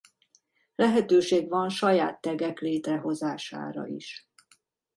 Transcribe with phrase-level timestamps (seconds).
[0.75, 4.27] Lehetőség van saját tagek létrehozására is.